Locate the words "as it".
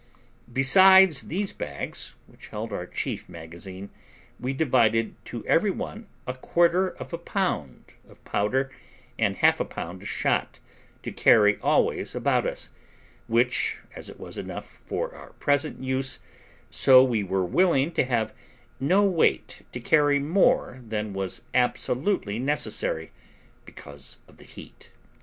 13.95-14.19